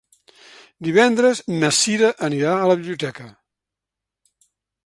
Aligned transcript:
Divendres 0.87 1.41
na 1.57 1.69
Sira 1.81 2.11
anirà 2.29 2.57
a 2.63 2.73
la 2.73 2.79
biblioteca. 2.81 3.29